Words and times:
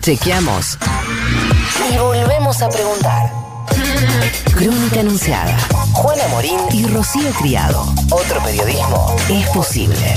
Chequeamos 0.00 0.78
y 1.92 1.98
volvemos 1.98 2.62
a 2.62 2.68
preguntar. 2.68 3.32
Crónica 4.54 5.00
Anunciada. 5.00 5.56
Juana 5.92 6.28
Morín 6.28 6.58
y 6.72 6.86
Rocío 6.86 7.30
Criado. 7.32 7.86
Otro 8.10 8.42
periodismo 8.42 9.16
es 9.28 9.48
posible. 9.48 10.16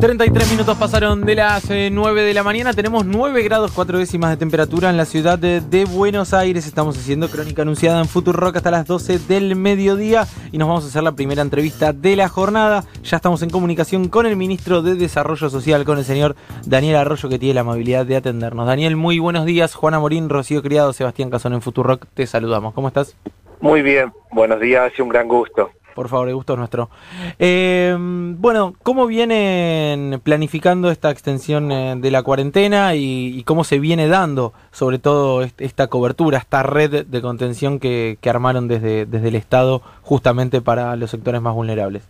33 0.00 0.52
minutos 0.52 0.78
pasaron 0.78 1.26
de 1.26 1.34
las 1.34 1.68
9 1.68 2.22
de 2.22 2.32
la 2.32 2.42
mañana. 2.42 2.72
Tenemos 2.72 3.04
9 3.04 3.42
grados 3.42 3.70
4 3.72 3.98
décimas 3.98 4.30
de 4.30 4.38
temperatura 4.38 4.88
en 4.88 4.96
la 4.96 5.04
ciudad 5.04 5.38
de, 5.38 5.84
Buenos 5.84 6.32
Aires. 6.32 6.66
Estamos 6.66 6.96
haciendo 6.96 7.28
crónica 7.28 7.60
anunciada 7.60 8.00
en 8.00 8.32
Rock 8.32 8.56
hasta 8.56 8.70
las 8.70 8.86
12 8.86 9.18
del 9.18 9.56
mediodía 9.56 10.26
y 10.52 10.56
nos 10.56 10.68
vamos 10.68 10.84
a 10.84 10.88
hacer 10.88 11.02
la 11.02 11.12
primera 11.12 11.42
entrevista 11.42 11.92
de 11.92 12.16
la 12.16 12.30
jornada. 12.30 12.84
Ya 13.02 13.16
estamos 13.16 13.42
en 13.42 13.50
comunicación 13.50 14.08
con 14.08 14.24
el 14.24 14.36
ministro 14.36 14.80
de 14.80 14.94
Desarrollo 14.94 15.50
Social, 15.50 15.84
con 15.84 15.98
el 15.98 16.04
señor 16.06 16.34
Daniel 16.64 16.96
Arroyo, 16.96 17.28
que 17.28 17.38
tiene 17.38 17.56
la 17.56 17.60
amabilidad 17.60 18.06
de 18.06 18.16
atendernos. 18.16 18.66
Daniel, 18.66 18.96
muy 18.96 19.18
buenos 19.18 19.44
días. 19.44 19.74
Juana 19.74 20.00
Morín, 20.00 20.30
Rocío 20.30 20.62
Criado, 20.62 20.94
Sebastián 20.94 21.28
Cazón 21.28 21.52
en 21.52 21.60
Rock. 21.60 22.06
Te 22.14 22.26
saludamos. 22.26 22.72
¿Cómo 22.72 22.88
estás? 22.88 23.16
Muy 23.60 23.82
bien, 23.82 24.10
buenos 24.32 24.60
días 24.60 24.90
y 24.98 25.02
un 25.02 25.10
gran 25.10 25.28
gusto. 25.28 25.70
Por 25.94 26.08
favor, 26.08 26.28
el 26.28 26.34
gusto 26.34 26.54
es 26.54 26.58
nuestro. 26.58 26.90
Eh, 27.38 27.96
bueno, 27.98 28.74
¿cómo 28.82 29.06
vienen 29.06 30.20
planificando 30.22 30.90
esta 30.90 31.10
extensión 31.10 31.72
eh, 31.72 31.94
de 31.96 32.10
la 32.10 32.22
cuarentena 32.22 32.94
y, 32.94 33.42
cómo 33.44 33.64
se 33.64 33.78
viene 33.78 34.08
dando, 34.08 34.52
sobre 34.70 34.98
todo, 34.98 35.42
esta 35.42 35.88
cobertura, 35.88 36.38
esta 36.38 36.62
red 36.62 37.06
de 37.06 37.22
contención 37.22 37.80
que, 37.80 38.18
armaron 38.30 38.68
desde, 38.68 39.06
desde 39.06 39.28
el 39.28 39.34
Estado 39.34 39.82
justamente 40.02 40.60
para 40.60 40.94
los 40.96 41.10
sectores 41.10 41.40
más 41.40 41.54
vulnerables? 41.54 42.02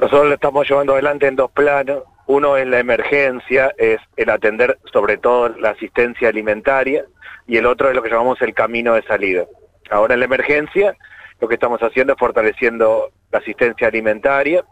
Nosotros 0.00 0.28
lo 0.28 0.34
estamos 0.34 0.68
llevando 0.68 0.92
adelante 0.94 1.26
en 1.26 1.36
dos 1.36 1.50
planos. 1.50 2.04
Uno 2.26 2.56
es 2.56 2.66
la 2.66 2.78
emergencia, 2.78 3.74
es 3.78 4.00
el 4.16 4.30
atender 4.30 4.78
sobre 4.92 5.16
todo 5.16 5.48
la 5.48 5.70
asistencia 5.70 6.28
alimentaria, 6.28 7.04
y 7.46 7.56
el 7.56 7.66
otro 7.66 7.88
es 7.88 7.96
lo 7.96 8.02
que 8.02 8.10
llamamos 8.10 8.40
el 8.42 8.54
camino 8.54 8.94
de 8.94 9.02
salida. 9.02 9.44
Ahora 9.90 10.14
en 10.14 10.20
la 10.20 10.26
emergencia 10.26 10.96
lo 11.40 11.48
que 11.48 11.54
estamos 11.54 11.80
haciendo 11.80 12.14
es 12.14 12.18
fortaleciendo 12.18 13.10
la 13.30 13.38
asistencia 13.38 13.88
alimentaria 13.88 14.64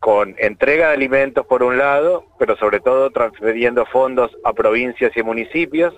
con 0.00 0.36
entrega 0.38 0.88
de 0.88 0.94
alimentos 0.94 1.46
por 1.46 1.62
un 1.62 1.76
lado, 1.76 2.26
pero 2.38 2.56
sobre 2.56 2.80
todo 2.80 3.10
transfiriendo 3.10 3.84
fondos 3.86 4.30
a 4.44 4.52
provincias 4.52 5.16
y 5.16 5.22
municipios 5.22 5.94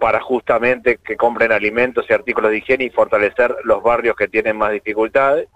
para 0.00 0.20
justamente 0.20 0.98
que 1.04 1.16
compren 1.16 1.52
alimentos 1.52 2.06
y 2.08 2.12
artículos 2.12 2.50
de 2.50 2.58
higiene 2.58 2.84
y 2.84 2.90
fortalecer 2.90 3.54
los 3.64 3.82
barrios 3.82 4.16
que 4.16 4.28
tienen 4.28 4.56
más 4.56 4.72
dificultades. 4.72 5.48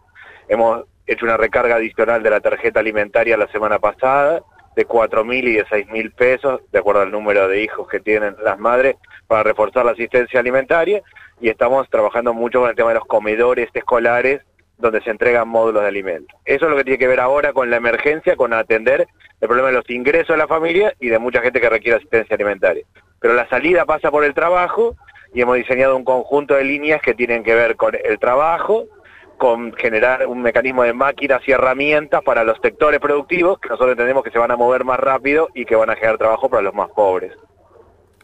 Hemos 0.48 0.84
hecho 1.06 1.24
una 1.24 1.36
recarga 1.36 1.76
adicional 1.76 2.22
de 2.22 2.30
la 2.30 2.40
tarjeta 2.40 2.80
alimentaria 2.80 3.36
la 3.36 3.48
semana 3.48 3.78
pasada 3.78 4.42
de 4.76 4.86
4.000 4.86 5.48
y 5.48 5.52
de 5.54 5.64
6.000 5.64 6.14
pesos, 6.14 6.60
de 6.70 6.78
acuerdo 6.78 7.00
al 7.00 7.10
número 7.10 7.48
de 7.48 7.62
hijos 7.62 7.88
que 7.88 7.98
tienen 7.98 8.36
las 8.44 8.58
madres, 8.58 8.96
para 9.26 9.42
reforzar 9.42 9.84
la 9.84 9.92
asistencia 9.92 10.38
alimentaria 10.38 11.02
y 11.40 11.48
estamos 11.48 11.88
trabajando 11.90 12.32
mucho 12.32 12.60
con 12.60 12.70
el 12.70 12.76
tema 12.76 12.90
de 12.90 12.96
los 12.96 13.06
comedores 13.06 13.68
escolares 13.74 14.42
donde 14.78 15.00
se 15.00 15.10
entregan 15.10 15.48
módulos 15.48 15.82
de 15.82 15.88
alimentos. 15.88 16.38
Eso 16.44 16.66
es 16.66 16.70
lo 16.70 16.76
que 16.76 16.84
tiene 16.84 16.98
que 16.98 17.08
ver 17.08 17.20
ahora 17.20 17.54
con 17.54 17.70
la 17.70 17.76
emergencia, 17.76 18.36
con 18.36 18.52
atender 18.52 19.08
el 19.40 19.48
problema 19.48 19.68
de 19.68 19.74
los 19.74 19.88
ingresos 19.88 20.28
de 20.28 20.36
la 20.36 20.46
familia 20.46 20.94
y 21.00 21.08
de 21.08 21.18
mucha 21.18 21.40
gente 21.40 21.60
que 21.60 21.70
requiere 21.70 21.96
asistencia 21.96 22.34
alimentaria. 22.34 22.84
Pero 23.20 23.34
la 23.34 23.48
salida 23.48 23.86
pasa 23.86 24.10
por 24.10 24.24
el 24.24 24.34
trabajo 24.34 24.94
y 25.32 25.40
hemos 25.40 25.56
diseñado 25.56 25.96
un 25.96 26.04
conjunto 26.04 26.54
de 26.54 26.64
líneas 26.64 27.00
que 27.00 27.14
tienen 27.14 27.42
que 27.42 27.54
ver 27.54 27.76
con 27.76 27.94
el 27.94 28.18
trabajo, 28.18 28.84
con 29.36 29.72
generar 29.74 30.26
un 30.26 30.42
mecanismo 30.42 30.82
de 30.82 30.92
máquinas 30.92 31.40
y 31.46 31.52
herramientas 31.52 32.22
para 32.22 32.44
los 32.44 32.58
sectores 32.62 33.00
productivos 33.00 33.58
que 33.58 33.68
nosotros 33.68 33.92
entendemos 33.92 34.24
que 34.24 34.30
se 34.30 34.38
van 34.38 34.50
a 34.50 34.56
mover 34.56 34.84
más 34.84 34.98
rápido 34.98 35.48
y 35.54 35.64
que 35.64 35.76
van 35.76 35.90
a 35.90 35.94
generar 35.94 36.18
trabajo 36.18 36.48
para 36.48 36.62
los 36.62 36.74
más 36.74 36.90
pobres. 36.90 37.32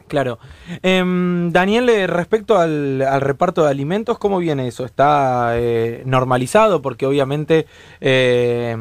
Claro. 0.07 0.37
Em, 0.81 1.51
Daniel, 1.51 1.89
eh, 1.89 2.07
respecto 2.07 2.57
al, 2.57 3.03
reparto 3.19 3.63
de 3.63 3.71
alimentos, 3.71 4.19
¿cómo 4.19 4.37
viene 4.39 4.67
eso? 4.67 4.85
¿Está 4.85 5.53
eh, 5.55 6.03
normalizado? 6.05 6.81
Porque 6.81 7.05
obviamente 7.05 7.65
eh, 7.99 8.77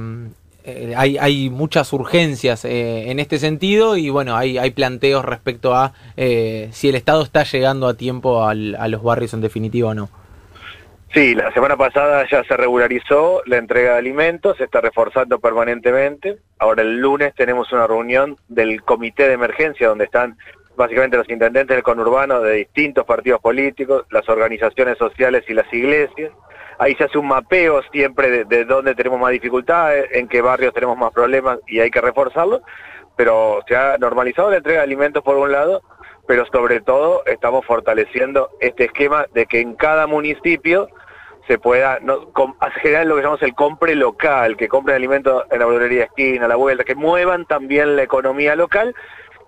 hay, 0.94 1.50
muchas 1.50 1.92
urgencias 1.92 2.64
en 2.64 3.18
este 3.18 3.38
sentido 3.38 3.96
y 3.96 4.10
bueno, 4.10 4.36
hay, 4.36 4.58
hay 4.58 4.70
planteos 4.72 5.24
respecto 5.24 5.74
a 5.74 5.94
si 6.16 6.88
el 6.88 6.94
Estado 6.94 7.22
está 7.22 7.44
llegando 7.44 7.88
a 7.88 7.94
tiempo 7.94 8.44
a 8.44 8.54
los 8.54 9.02
barrios 9.02 9.34
en 9.34 9.40
definitiva 9.40 9.88
o 9.88 9.94
no. 9.94 10.21
Sí, 11.14 11.34
la 11.34 11.52
semana 11.52 11.76
pasada 11.76 12.26
ya 12.30 12.42
se 12.44 12.56
regularizó 12.56 13.42
la 13.44 13.58
entrega 13.58 13.92
de 13.92 13.98
alimentos, 13.98 14.56
se 14.56 14.64
está 14.64 14.80
reforzando 14.80 15.38
permanentemente. 15.40 16.38
Ahora 16.58 16.80
el 16.80 17.00
lunes 17.00 17.34
tenemos 17.34 17.70
una 17.70 17.86
reunión 17.86 18.38
del 18.48 18.82
comité 18.82 19.28
de 19.28 19.34
emergencia 19.34 19.88
donde 19.88 20.06
están 20.06 20.38
básicamente 20.74 21.18
los 21.18 21.28
intendentes 21.28 21.76
del 21.76 21.82
conurbano 21.82 22.40
de 22.40 22.54
distintos 22.54 23.04
partidos 23.04 23.42
políticos, 23.42 24.06
las 24.10 24.26
organizaciones 24.26 24.96
sociales 24.96 25.44
y 25.48 25.52
las 25.52 25.70
iglesias. 25.74 26.32
Ahí 26.78 26.94
se 26.94 27.04
hace 27.04 27.18
un 27.18 27.28
mapeo 27.28 27.82
siempre 27.92 28.46
de, 28.46 28.64
dónde 28.64 28.94
tenemos 28.94 29.20
más 29.20 29.32
dificultades, 29.32 30.06
en 30.12 30.28
qué 30.28 30.40
barrios 30.40 30.72
tenemos 30.72 30.96
más 30.96 31.12
problemas 31.12 31.58
y 31.66 31.80
hay 31.80 31.90
que 31.90 32.00
reforzarlo, 32.00 32.62
pero 33.16 33.60
se 33.68 33.76
ha 33.76 33.98
normalizado 33.98 34.50
la 34.50 34.56
entrega 34.56 34.78
de 34.78 34.84
alimentos 34.84 35.22
por 35.22 35.36
un 35.36 35.52
lado, 35.52 35.82
pero 36.26 36.46
sobre 36.46 36.80
todo 36.80 37.22
estamos 37.26 37.66
fortaleciendo 37.66 38.48
este 38.60 38.86
esquema 38.86 39.26
de 39.34 39.44
que 39.44 39.60
en 39.60 39.74
cada 39.74 40.06
municipio 40.06 40.88
se 41.46 41.58
pueda 41.58 41.98
no, 42.00 42.28
generar 42.82 43.06
lo 43.06 43.16
que 43.16 43.22
llamamos 43.22 43.42
el 43.42 43.54
compre 43.54 43.94
local, 43.94 44.56
que 44.56 44.68
compren 44.68 44.96
alimentos 44.96 45.44
en 45.50 45.58
la 45.58 45.66
verdulería 45.66 46.04
esquina, 46.04 46.44
a 46.44 46.48
la 46.48 46.56
vuelta, 46.56 46.84
que 46.84 46.94
muevan 46.94 47.46
también 47.46 47.96
la 47.96 48.02
economía 48.02 48.54
local 48.56 48.94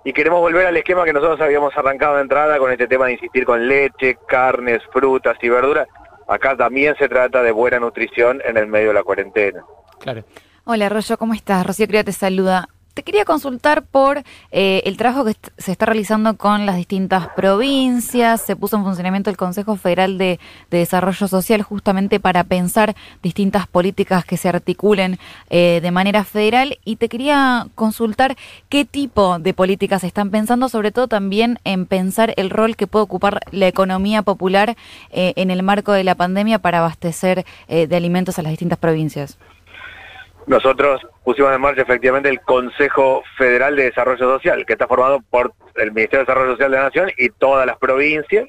y 0.04 0.12
queremos 0.12 0.40
volver 0.40 0.66
al 0.66 0.76
esquema 0.76 1.04
que 1.04 1.12
nosotros 1.12 1.40
habíamos 1.40 1.76
arrancado 1.76 2.16
de 2.16 2.22
entrada 2.22 2.58
con 2.58 2.70
este 2.70 2.86
tema 2.86 3.06
de 3.06 3.12
insistir 3.12 3.46
con 3.46 3.66
leche, 3.66 4.18
carnes, 4.28 4.82
frutas 4.92 5.36
y 5.40 5.48
verduras. 5.48 5.88
Acá 6.28 6.56
también 6.56 6.94
se 6.98 7.08
trata 7.08 7.42
de 7.42 7.52
buena 7.52 7.78
nutrición 7.78 8.42
en 8.44 8.56
el 8.56 8.66
medio 8.66 8.88
de 8.88 8.94
la 8.94 9.02
cuarentena. 9.02 9.64
Claro. 10.00 10.24
Hola, 10.64 10.88
Rollo, 10.88 11.16
¿cómo 11.16 11.34
estás? 11.34 11.66
Rocío 11.66 11.86
Cría 11.86 12.04
te 12.04 12.12
saluda. 12.12 12.68
Te 12.94 13.02
quería 13.02 13.24
consultar 13.24 13.82
por 13.82 14.22
eh, 14.52 14.82
el 14.84 14.96
trabajo 14.96 15.24
que 15.24 15.34
se 15.58 15.72
está 15.72 15.84
realizando 15.84 16.36
con 16.36 16.64
las 16.64 16.76
distintas 16.76 17.26
provincias. 17.34 18.40
Se 18.40 18.54
puso 18.54 18.76
en 18.76 18.84
funcionamiento 18.84 19.30
el 19.30 19.36
Consejo 19.36 19.74
Federal 19.74 20.16
de, 20.16 20.38
Desarrollo 20.70 21.26
Social 21.26 21.62
justamente 21.62 22.20
para 22.20 22.44
pensar 22.44 22.94
distintas 23.20 23.66
políticas 23.66 24.24
que 24.24 24.36
se 24.36 24.48
articulen 24.48 25.18
eh, 25.50 25.80
de 25.82 25.90
manera 25.90 26.22
federal. 26.22 26.78
Y 26.84 26.94
te 26.94 27.08
quería 27.08 27.66
consultar 27.74 28.36
qué 28.68 28.84
tipo 28.84 29.40
de 29.40 29.54
políticas 29.54 30.04
están 30.04 30.30
pensando, 30.30 30.68
sobre 30.68 30.92
todo 30.92 31.08
también 31.08 31.58
en 31.64 31.86
pensar 31.86 32.32
el 32.36 32.48
rol 32.48 32.76
que 32.76 32.86
puede 32.86 33.02
ocupar 33.02 33.40
la 33.50 33.66
economía 33.66 34.22
popular 34.22 34.76
eh, 35.10 35.32
en 35.34 35.50
el 35.50 35.64
marco 35.64 35.90
de 35.90 36.04
la 36.04 36.14
pandemia 36.14 36.60
para 36.60 36.78
abastecer 36.78 37.44
de 37.66 37.96
alimentos 37.96 38.38
a 38.38 38.42
las 38.42 38.52
distintas 38.52 38.78
provincias. 38.78 39.36
Nosotros 40.46 41.00
pusimos 41.24 41.54
en 41.54 41.60
marcha 41.60 41.82
efectivamente 41.82 42.28
el 42.28 42.40
Consejo 42.40 43.22
Federal 43.38 43.76
de 43.76 43.84
Desarrollo 43.84 44.38
Social, 44.38 44.66
que 44.66 44.74
está 44.74 44.86
formado 44.86 45.20
por 45.30 45.54
el 45.76 45.92
Ministerio 45.92 46.18
de 46.20 46.26
Desarrollo 46.26 46.52
Social 46.52 46.70
de 46.70 46.76
la 46.76 46.82
Nación 46.84 47.10
y 47.16 47.30
todas 47.30 47.66
las 47.66 47.78
provincias. 47.78 48.46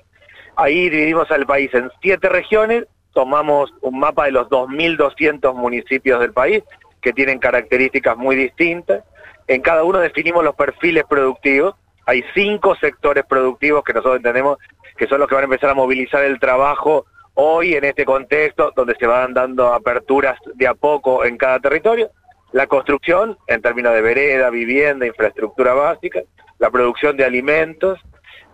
Ahí 0.57 0.89
dividimos 0.89 1.31
al 1.31 1.45
país 1.45 1.73
en 1.73 1.89
siete 2.01 2.27
regiones, 2.27 2.85
tomamos 3.13 3.73
un 3.81 3.99
mapa 3.99 4.25
de 4.25 4.31
los 4.31 4.49
2.200 4.49 5.55
municipios 5.55 6.19
del 6.19 6.33
país, 6.33 6.63
que 7.01 7.13
tienen 7.13 7.39
características 7.39 8.17
muy 8.17 8.35
distintas. 8.35 9.03
En 9.47 9.61
cada 9.61 9.83
uno 9.83 9.99
definimos 9.99 10.43
los 10.43 10.55
perfiles 10.55 11.05
productivos. 11.07 11.75
Hay 12.07 12.23
cinco 12.33 12.75
sectores 12.75 13.23
productivos 13.25 13.83
que 13.83 13.93
nosotros 13.93 14.17
entendemos 14.17 14.57
que 14.97 15.07
son 15.07 15.19
los 15.19 15.29
que 15.29 15.35
van 15.35 15.43
a 15.43 15.45
empezar 15.45 15.69
a 15.69 15.75
movilizar 15.75 16.23
el 16.23 16.39
trabajo 16.39 17.05
hoy 17.35 17.75
en 17.75 17.83
este 17.83 18.05
contexto 18.05 18.71
donde 18.75 18.95
se 18.95 19.05
van 19.05 19.33
dando 19.33 19.73
aperturas 19.73 20.39
de 20.55 20.67
a 20.67 20.73
poco 20.73 21.23
en 21.23 21.37
cada 21.37 21.59
territorio, 21.59 22.09
la 22.51 22.67
construcción 22.67 23.37
en 23.47 23.61
términos 23.61 23.93
de 23.93 24.01
vereda, 24.01 24.49
vivienda, 24.49 25.05
infraestructura 25.05 25.73
básica, 25.73 26.21
la 26.59 26.71
producción 26.71 27.17
de 27.17 27.25
alimentos, 27.25 27.99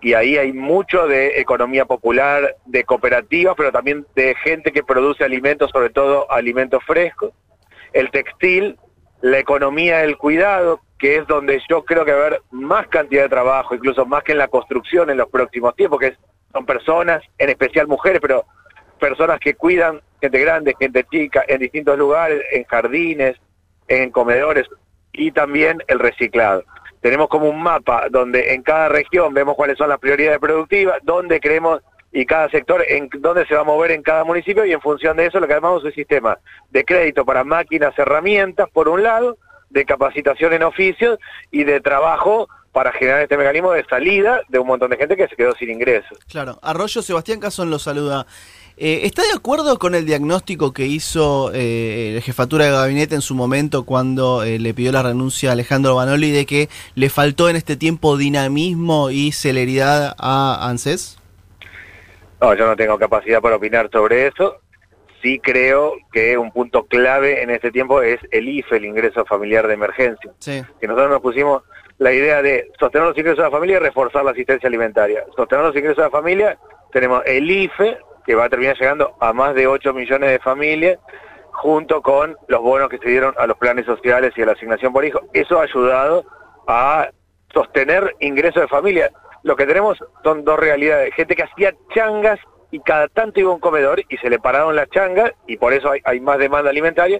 y 0.01 0.13
ahí 0.13 0.37
hay 0.37 0.51
mucho 0.51 1.07
de 1.07 1.39
economía 1.39 1.85
popular, 1.85 2.55
de 2.65 2.83
cooperativas, 2.83 3.53
pero 3.55 3.71
también 3.71 4.05
de 4.15 4.33
gente 4.43 4.71
que 4.71 4.83
produce 4.83 5.23
alimentos, 5.23 5.69
sobre 5.69 5.91
todo 5.91 6.29
alimentos 6.31 6.83
frescos, 6.83 7.31
el 7.93 8.09
textil, 8.09 8.77
la 9.21 9.37
economía 9.37 9.99
del 9.99 10.17
cuidado, 10.17 10.81
que 10.97 11.17
es 11.17 11.27
donde 11.27 11.61
yo 11.69 11.85
creo 11.85 12.03
que 12.03 12.13
va 12.13 12.17
a 12.17 12.25
haber 12.27 12.41
más 12.49 12.87
cantidad 12.87 13.23
de 13.23 13.29
trabajo, 13.29 13.75
incluso 13.75 14.05
más 14.07 14.23
que 14.23 14.31
en 14.31 14.39
la 14.39 14.47
construcción 14.47 15.11
en 15.11 15.17
los 15.17 15.29
próximos 15.29 15.75
tiempos, 15.75 15.99
que 15.99 16.15
son 16.51 16.65
personas, 16.65 17.21
en 17.37 17.49
especial 17.49 17.87
mujeres, 17.87 18.19
pero 18.19 18.45
personas 19.01 19.39
que 19.39 19.55
cuidan 19.55 19.99
gente 20.21 20.39
grande, 20.39 20.75
gente 20.79 21.03
chica, 21.11 21.43
en 21.47 21.59
distintos 21.59 21.97
lugares, 21.97 22.41
en 22.51 22.63
jardines, 22.65 23.35
en 23.87 24.11
comedores 24.11 24.67
y 25.11 25.31
también 25.31 25.83
el 25.87 25.99
reciclado. 25.99 26.63
Tenemos 27.01 27.27
como 27.27 27.49
un 27.49 27.61
mapa 27.61 28.07
donde 28.09 28.53
en 28.53 28.61
cada 28.61 28.87
región 28.87 29.33
vemos 29.33 29.55
cuáles 29.55 29.77
son 29.77 29.89
las 29.89 29.99
prioridades 29.99 30.39
productivas, 30.39 30.99
donde 31.01 31.39
creemos 31.39 31.81
y 32.13 32.25
cada 32.25 32.47
sector 32.49 32.83
en 32.87 33.09
dónde 33.19 33.45
se 33.47 33.55
va 33.55 33.61
a 33.61 33.65
mover 33.65 33.91
en 33.91 34.03
cada 34.03 34.23
municipio 34.23 34.65
y 34.65 34.71
en 34.71 34.81
función 34.81 35.17
de 35.17 35.25
eso 35.25 35.39
lo 35.39 35.47
que 35.47 35.53
es 35.53 35.61
un 35.61 35.91
sistema 35.93 36.37
de 36.69 36.85
crédito 36.85 37.25
para 37.25 37.43
máquinas, 37.43 37.97
herramientas, 37.97 38.69
por 38.71 38.87
un 38.87 39.01
lado, 39.01 39.37
de 39.69 39.85
capacitación 39.85 40.53
en 40.53 40.63
oficios 40.63 41.17
y 41.49 41.63
de 41.63 41.79
trabajo 41.79 42.47
para 42.71 42.91
generar 42.91 43.21
este 43.21 43.37
mecanismo 43.37 43.71
de 43.71 43.83
salida 43.85 44.41
de 44.47 44.59
un 44.59 44.67
montón 44.67 44.91
de 44.91 44.97
gente 44.97 45.17
que 45.17 45.27
se 45.27 45.35
quedó 45.35 45.53
sin 45.55 45.69
ingresos. 45.69 46.17
Claro, 46.29 46.59
Arroyo 46.61 47.01
Sebastián 47.01 47.39
Casón 47.39 47.69
lo 47.69 47.79
saluda. 47.79 48.25
Eh, 48.83 49.05
¿Está 49.05 49.21
de 49.21 49.33
acuerdo 49.35 49.77
con 49.77 49.93
el 49.93 50.07
diagnóstico 50.07 50.73
que 50.73 50.87
hizo 50.87 51.51
eh, 51.53 52.13
la 52.15 52.21
jefatura 52.21 52.65
de 52.65 52.71
gabinete 52.71 53.13
en 53.13 53.21
su 53.21 53.35
momento 53.35 53.85
cuando 53.85 54.41
eh, 54.41 54.57
le 54.57 54.73
pidió 54.73 54.91
la 54.91 55.03
renuncia 55.03 55.49
a 55.49 55.53
Alejandro 55.53 55.93
Banoli 55.93 56.31
de 56.31 56.47
que 56.47 56.67
le 56.95 57.09
faltó 57.11 57.47
en 57.47 57.57
este 57.57 57.75
tiempo 57.75 58.17
dinamismo 58.17 59.11
y 59.11 59.33
celeridad 59.33 60.15
a 60.17 60.67
ANSES? 60.67 61.19
No, 62.41 62.55
yo 62.55 62.65
no 62.65 62.75
tengo 62.75 62.97
capacidad 62.97 63.39
para 63.39 63.57
opinar 63.57 63.87
sobre 63.91 64.25
eso. 64.25 64.57
Sí 65.21 65.37
creo 65.37 65.93
que 66.11 66.35
un 66.39 66.51
punto 66.51 66.85
clave 66.85 67.43
en 67.43 67.51
este 67.51 67.69
tiempo 67.69 68.01
es 68.01 68.19
el 68.31 68.49
IFE, 68.49 68.77
el 68.77 68.85
ingreso 68.85 69.23
familiar 69.25 69.67
de 69.67 69.75
emergencia. 69.75 70.31
Sí. 70.39 70.63
Que 70.79 70.87
nosotros 70.87 71.11
nos 71.11 71.21
pusimos 71.21 71.61
la 71.99 72.13
idea 72.13 72.41
de 72.41 72.71
sostener 72.79 73.09
los 73.09 73.15
ingresos 73.15 73.37
de 73.37 73.43
la 73.43 73.51
familia 73.51 73.75
y 73.75 73.79
reforzar 73.79 74.25
la 74.25 74.31
asistencia 74.31 74.65
alimentaria. 74.65 75.23
Sostener 75.35 75.65
los 75.65 75.75
ingresos 75.75 75.97
de 75.97 76.03
la 76.03 76.09
familia, 76.09 76.57
tenemos 76.91 77.21
el 77.27 77.51
IFE, 77.51 77.99
que 78.25 78.35
va 78.35 78.45
a 78.45 78.49
terminar 78.49 78.77
llegando 78.77 79.15
a 79.19 79.33
más 79.33 79.55
de 79.55 79.67
8 79.67 79.93
millones 79.93 80.29
de 80.31 80.39
familias, 80.39 80.99
junto 81.51 82.01
con 82.01 82.37
los 82.47 82.61
bonos 82.61 82.89
que 82.89 82.97
se 82.97 83.09
dieron 83.09 83.35
a 83.37 83.45
los 83.45 83.57
planes 83.57 83.85
sociales 83.85 84.33
y 84.35 84.41
a 84.41 84.45
la 84.45 84.53
asignación 84.53 84.93
por 84.93 85.05
hijo. 85.05 85.21
Eso 85.33 85.59
ha 85.59 85.63
ayudado 85.63 86.25
a 86.67 87.09
sostener 87.53 88.15
ingresos 88.19 88.61
de 88.61 88.67
familia. 88.67 89.11
Lo 89.43 89.55
que 89.55 89.65
tenemos 89.65 89.97
son 90.23 90.43
dos 90.43 90.59
realidades. 90.59 91.13
Gente 91.13 91.35
que 91.35 91.43
hacía 91.43 91.73
changas 91.93 92.39
y 92.71 92.79
cada 92.79 93.07
tanto 93.09 93.39
iba 93.39 93.51
un 93.51 93.59
comedor 93.59 94.01
y 94.07 94.17
se 94.17 94.29
le 94.29 94.39
pararon 94.39 94.75
las 94.75 94.89
changas 94.89 95.33
y 95.45 95.57
por 95.57 95.73
eso 95.73 95.91
hay, 96.03 96.19
más 96.21 96.39
demanda 96.39 96.69
alimentaria. 96.69 97.19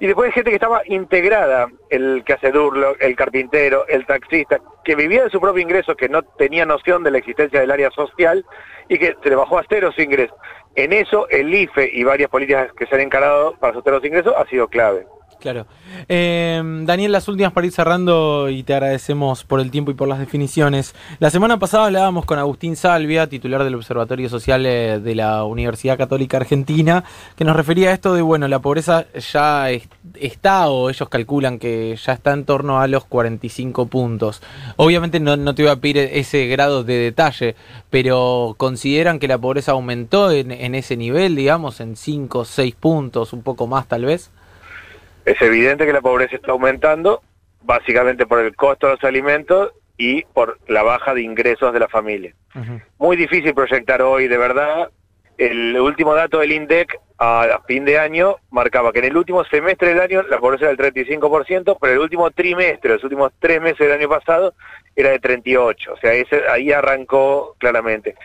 Y 0.00 0.06
después 0.06 0.32
gente 0.32 0.50
que 0.50 0.56
estaba 0.56 0.82
integrada, 0.86 1.68
el 1.90 2.22
que 2.24 2.34
hace 2.34 2.50
durlo, 2.50 2.96
el 2.98 3.16
carpintero, 3.16 3.86
el 3.88 4.06
taxista, 4.06 4.60
que 4.84 4.94
vivía 4.94 5.24
de 5.24 5.30
su 5.30 5.40
propio 5.40 5.62
ingreso, 5.62 5.96
que 5.96 6.08
no 6.08 6.22
tenía 6.22 6.64
noción 6.64 7.02
de 7.02 7.10
la 7.10 7.18
existencia 7.18 7.60
del 7.60 7.70
área 7.70 7.90
social 7.90 8.44
y 8.92 8.98
que 8.98 9.16
se 9.22 9.30
le 9.30 9.36
bajó 9.36 9.58
a 9.58 9.64
cero 9.68 9.90
su 9.94 10.02
ingreso. 10.02 10.36
En 10.74 10.92
eso 10.92 11.28
el 11.28 11.52
IFE 11.54 11.90
y 11.92 12.04
varias 12.04 12.30
políticas 12.30 12.72
que 12.74 12.86
se 12.86 12.94
han 12.94 13.00
encarado 13.00 13.54
para 13.58 13.74
sostener 13.74 13.98
los 13.98 14.06
ingresos 14.06 14.34
ha 14.36 14.46
sido 14.46 14.68
clave. 14.68 15.06
Claro. 15.42 15.66
Eh, 16.08 16.62
Daniel, 16.84 17.10
las 17.10 17.26
últimas 17.26 17.52
para 17.52 17.66
ir 17.66 17.72
cerrando 17.72 18.48
y 18.48 18.62
te 18.62 18.74
agradecemos 18.74 19.42
por 19.42 19.58
el 19.58 19.72
tiempo 19.72 19.90
y 19.90 19.94
por 19.94 20.06
las 20.06 20.20
definiciones. 20.20 20.94
La 21.18 21.30
semana 21.30 21.58
pasada 21.58 21.86
hablábamos 21.86 22.26
con 22.26 22.38
Agustín 22.38 22.76
Salvia, 22.76 23.26
titular 23.26 23.64
del 23.64 23.74
Observatorio 23.74 24.28
Social 24.28 24.64
eh, 24.66 25.00
de 25.00 25.14
la 25.16 25.42
Universidad 25.42 25.98
Católica 25.98 26.36
Argentina, 26.36 27.02
que 27.34 27.44
nos 27.44 27.56
refería 27.56 27.90
a 27.90 27.92
esto 27.92 28.14
de, 28.14 28.22
bueno, 28.22 28.46
la 28.46 28.60
pobreza 28.60 29.06
ya 29.32 29.68
está 30.14 30.68
o 30.68 30.88
ellos 30.88 31.08
calculan 31.08 31.58
que 31.58 31.96
ya 31.96 32.12
está 32.12 32.32
en 32.34 32.44
torno 32.44 32.80
a 32.80 32.86
los 32.86 33.04
45 33.06 33.86
puntos. 33.86 34.42
Obviamente 34.76 35.18
no, 35.18 35.36
no 35.36 35.56
te 35.56 35.64
voy 35.64 35.72
a 35.72 35.80
pedir 35.80 35.98
ese 35.98 36.46
grado 36.46 36.84
de 36.84 36.98
detalle, 36.98 37.56
pero 37.90 38.54
consideran 38.58 39.18
que 39.18 39.26
la 39.26 39.38
pobreza 39.38 39.72
aumentó 39.72 40.30
en, 40.30 40.52
en 40.52 40.76
ese 40.76 40.96
nivel, 40.96 41.34
digamos, 41.34 41.80
en 41.80 41.96
5 41.96 42.38
o 42.38 42.44
6 42.44 42.76
puntos, 42.76 43.32
un 43.32 43.42
poco 43.42 43.66
más 43.66 43.88
tal 43.88 44.04
vez. 44.04 44.30
Es 45.24 45.40
evidente 45.40 45.86
que 45.86 45.92
la 45.92 46.00
pobreza 46.00 46.36
está 46.36 46.52
aumentando, 46.52 47.22
básicamente 47.62 48.26
por 48.26 48.40
el 48.40 48.54
costo 48.56 48.86
de 48.86 48.94
los 48.94 49.04
alimentos 49.04 49.72
y 49.96 50.22
por 50.24 50.58
la 50.68 50.82
baja 50.82 51.14
de 51.14 51.22
ingresos 51.22 51.72
de 51.72 51.80
la 51.80 51.88
familia. 51.88 52.34
Muy 52.98 53.16
difícil 53.16 53.54
proyectar 53.54 54.02
hoy, 54.02 54.28
de 54.28 54.36
verdad. 54.36 54.90
El 55.38 55.78
último 55.78 56.14
dato 56.14 56.38
del 56.38 56.52
INDEC 56.52 56.98
a 57.24 57.60
fin 57.68 57.84
de 57.84 57.98
año 57.98 58.36
marcaba 58.50 58.92
que 58.92 58.98
en 58.98 59.04
el 59.04 59.16
último 59.16 59.44
semestre 59.44 59.90
del 59.90 60.00
año 60.00 60.22
la 60.22 60.38
pobreza 60.38 60.68
era 60.68 60.74
del 60.74 60.94
35%, 60.94 61.78
pero 61.80 61.92
el 61.92 62.00
último 62.00 62.30
trimestre, 62.32 62.94
los 62.94 63.04
últimos 63.04 63.32
tres 63.38 63.60
meses 63.60 63.78
del 63.78 63.92
año 63.92 64.08
pasado, 64.08 64.54
era 64.96 65.10
de 65.10 65.20
38. 65.20 65.92
O 65.92 65.96
sea, 65.98 66.12
ese, 66.14 66.42
ahí 66.48 66.72
arrancó 66.72 67.54
claramente. 67.58 68.16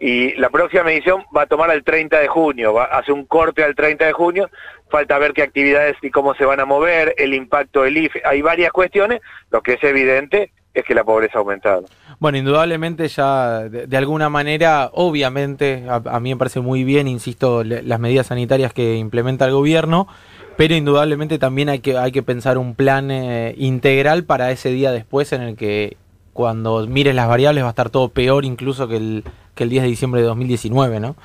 Y 0.00 0.32
la 0.36 0.48
próxima 0.48 0.84
medición 0.84 1.24
va 1.36 1.42
a 1.42 1.46
tomar 1.46 1.70
al 1.70 1.84
30 1.84 2.18
de 2.18 2.28
junio, 2.28 2.72
va 2.72 2.84
a 2.84 2.98
hacer 2.98 3.12
un 3.12 3.26
corte 3.26 3.62
al 3.62 3.74
30 3.74 4.06
de 4.06 4.12
junio, 4.12 4.50
falta 4.90 5.18
ver 5.18 5.34
qué 5.34 5.42
actividades 5.42 5.96
y 6.00 6.10
cómo 6.10 6.34
se 6.34 6.46
van 6.46 6.60
a 6.60 6.64
mover, 6.64 7.14
el 7.18 7.34
impacto 7.34 7.82
del 7.82 7.98
IFE, 7.98 8.22
hay 8.24 8.40
varias 8.40 8.72
cuestiones, 8.72 9.20
lo 9.50 9.62
que 9.62 9.74
es 9.74 9.84
evidente 9.84 10.50
es 10.76 10.84
que 10.84 10.94
la 10.94 11.04
pobreza 11.04 11.38
ha 11.38 11.40
aumentado. 11.40 11.84
Bueno, 12.18 12.36
indudablemente 12.36 13.08
ya 13.08 13.62
de, 13.68 13.96
alguna 13.96 14.28
manera, 14.28 14.90
obviamente, 14.92 15.84
a, 15.88 16.20
mí 16.20 16.34
me 16.34 16.36
parece 16.36 16.60
muy 16.60 16.84
bien, 16.84 17.08
insisto, 17.08 17.64
las 17.64 17.98
medidas 17.98 18.26
sanitarias 18.26 18.74
que 18.74 18.96
implementa 18.96 19.46
el 19.46 19.52
gobierno, 19.52 20.06
pero 20.58 20.74
indudablemente 20.74 21.38
también 21.38 21.70
hay 21.70 21.78
que, 21.78 21.96
hay 21.96 22.12
que 22.12 22.22
pensar 22.22 22.58
un 22.58 22.74
plan 22.74 23.10
eh, 23.10 23.54
integral 23.56 24.24
para 24.24 24.50
ese 24.50 24.70
día 24.70 24.92
después 24.92 25.32
en 25.32 25.42
el 25.42 25.56
que 25.56 25.96
cuando 26.34 26.86
mires 26.86 27.14
las 27.14 27.28
variables 27.28 27.64
va 27.64 27.68
a 27.68 27.70
estar 27.70 27.88
todo 27.88 28.10
peor 28.10 28.44
incluso 28.44 28.86
que 28.86 28.96
el, 28.98 29.24
que 29.54 29.64
el 29.64 29.70
10 29.70 29.84
de 29.84 29.88
diciembre 29.88 30.20
de 30.20 30.26
2019, 30.26 31.00
¿no? 31.00 31.16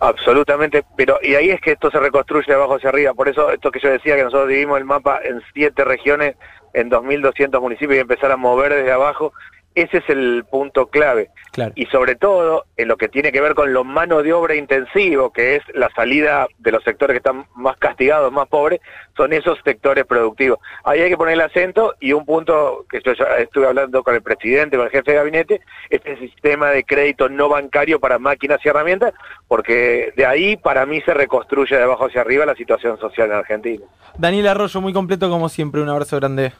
Absolutamente, 0.00 0.84
pero 0.96 1.18
y 1.22 1.34
ahí 1.34 1.50
es 1.50 1.60
que 1.60 1.72
esto 1.72 1.90
se 1.90 1.98
reconstruye 1.98 2.46
de 2.46 2.54
abajo 2.54 2.76
hacia 2.76 2.90
arriba. 2.90 3.14
Por 3.14 3.28
eso 3.28 3.50
esto 3.50 3.70
que 3.70 3.80
yo 3.80 3.90
decía, 3.90 4.16
que 4.16 4.22
nosotros 4.22 4.48
dividimos 4.48 4.78
el 4.78 4.84
mapa 4.84 5.20
en 5.24 5.42
siete 5.52 5.84
regiones, 5.84 6.36
en 6.72 6.90
2.200 6.90 7.60
municipios 7.60 7.96
y 7.96 8.00
empezar 8.00 8.30
a 8.30 8.36
mover 8.36 8.74
desde 8.74 8.92
abajo, 8.92 9.32
ese 9.80 9.98
es 9.98 10.08
el 10.08 10.44
punto 10.50 10.86
clave. 10.86 11.30
Y 11.74 11.86
sobre 11.86 12.14
todo, 12.14 12.66
en 12.76 12.88
lo 12.88 12.96
que 12.96 13.08
tiene 13.08 13.32
que 13.32 13.40
ver 13.40 13.54
con 13.54 13.72
lo 13.72 13.82
mano 13.82 14.22
de 14.22 14.32
obra 14.32 14.54
intensivo, 14.54 15.32
que 15.32 15.56
es 15.56 15.62
la 15.74 15.90
salida 15.90 16.46
de 16.58 16.70
los 16.70 16.84
sectores 16.84 17.14
que 17.14 17.18
están 17.18 17.46
más 17.56 17.76
castigados, 17.78 18.32
más 18.32 18.46
pobres, 18.48 18.80
son 19.16 19.32
esos 19.32 19.58
sectores 19.64 20.04
productivos. 20.04 20.60
Ahí 20.84 21.00
hay 21.00 21.10
que 21.10 21.16
poner 21.16 21.34
el 21.34 21.40
acento 21.40 21.94
y 21.98 22.12
un 22.12 22.24
punto 22.24 22.86
que 22.88 23.00
yo 23.04 23.12
ya 23.12 23.24
estuve 23.38 23.66
hablando 23.66 24.04
con 24.04 24.14
el 24.14 24.22
presidente, 24.22 24.76
con 24.76 24.86
el 24.86 24.92
jefe 24.92 25.10
de 25.10 25.16
gabinete, 25.16 25.60
es 25.90 26.00
el 26.04 26.18
sistema 26.20 26.70
de 26.70 26.84
crédito 26.84 27.28
no 27.28 27.48
bancario 27.48 27.98
para 27.98 28.18
máquinas 28.18 28.60
y 28.64 28.68
herramientas, 28.68 29.12
porque 29.48 30.12
de 30.16 30.26
ahí 30.26 30.56
para 30.56 30.86
mí 30.86 31.00
se 31.00 31.14
reconstruye 31.14 31.76
de 31.76 31.82
abajo 31.82 32.06
hacia 32.06 32.20
arriba 32.20 32.46
la 32.46 32.54
situación 32.54 32.98
social 32.98 33.30
en 33.30 33.36
Argentina. 33.36 33.84
Daniel 34.16 34.48
Arroyo, 34.48 34.80
muy 34.80 34.92
completo 34.92 35.28
como 35.28 35.48
siempre, 35.48 35.80
un 35.80 35.88
abrazo 35.88 36.16
grande. 36.16 36.52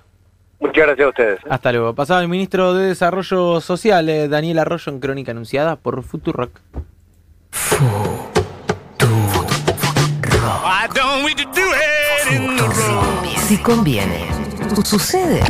Muchas 0.60 0.87
gracias 0.87 1.06
a 1.06 1.08
ustedes. 1.08 1.40
Hasta 1.49 1.72
luego. 1.72 1.94
Pasaba 1.94 2.20
el 2.20 2.28
ministro 2.28 2.75
de 2.75 2.88
Desarrollo 2.88 3.60
Social, 3.60 4.08
eh, 4.08 4.28
Daniel 4.28 4.58
Arroyo, 4.58 4.93
en 4.93 5.00
crónica 5.00 5.31
anunciada 5.31 5.76
por 5.76 6.02
Futurock. 6.02 6.60
Si 13.46 13.58
conviene, 13.58 14.26
sucede. 14.85 15.42